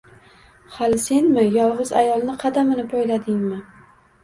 Hali 0.77 1.01
senmi 1.03 1.43
yolgʻiz 1.57 1.93
ayolni 2.03 2.37
qadamini 2.47 2.89
poyladingmi? 2.97 3.63